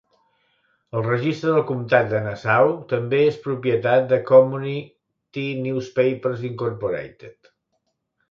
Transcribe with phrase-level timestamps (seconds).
[0.99, 7.53] El registre del comtat de Nassau també és propietat de Community Newspapers Incorporated.